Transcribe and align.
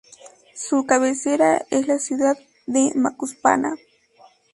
Su 0.55 0.87
cabecera 0.87 1.63
es 1.69 1.87
la 1.87 1.99
ciudad 1.99 2.35
de 2.65 2.91
Macuspana. 2.95 3.75